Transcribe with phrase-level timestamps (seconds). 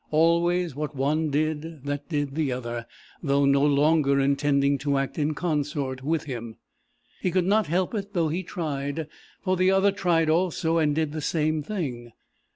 [0.09, 2.87] Always what one did, that did the other,
[3.21, 6.55] though no longer intending to act in consort with him.
[7.21, 9.07] He could not help it though he tried,
[9.43, 12.13] for the other tried also, and did the same thing.